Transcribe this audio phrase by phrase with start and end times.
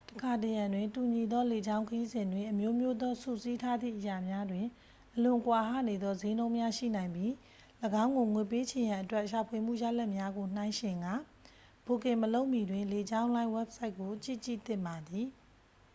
[0.09, 4.65] တစ်ခါတစ်ရံတွင် တူညီသောလေကြောင်းခရီးစဉ်တွင် အမျိုးမျိုးသောစုစည်းထားသည့်အရာများတွင်
[5.15, 7.31] အလွန်ကွာဟနေသောစျေးနှုန်းများရှိနိုင်ပြီး
[8.03, 11.13] ၎င်းကိုငွေပေးချေရန်အတွက် ရှာဖွေမှုရလဒ်များကိုနှိုင်းယှဉ်ကာ
[11.85, 15.27] ဘွတ်ကင်မလုပ်မီတွင် လေကြောင်းလိုင်းဝဘ်ဆိုက်ကိုကြည့်ကြည့်သင့်ပါသည်